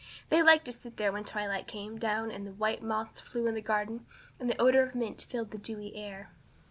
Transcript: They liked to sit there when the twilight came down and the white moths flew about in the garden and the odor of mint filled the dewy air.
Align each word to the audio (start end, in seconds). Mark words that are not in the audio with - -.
They 0.29 0.41
liked 0.41 0.65
to 0.65 0.71
sit 0.71 0.97
there 0.97 1.11
when 1.11 1.21
the 1.21 1.29
twilight 1.29 1.67
came 1.67 1.99
down 1.99 2.31
and 2.31 2.47
the 2.47 2.53
white 2.53 2.81
moths 2.81 3.19
flew 3.19 3.41
about 3.41 3.49
in 3.49 3.53
the 3.53 3.61
garden 3.61 4.05
and 4.39 4.49
the 4.49 4.59
odor 4.59 4.81
of 4.81 4.95
mint 4.95 5.27
filled 5.29 5.51
the 5.51 5.59
dewy 5.59 5.95
air. 5.95 6.31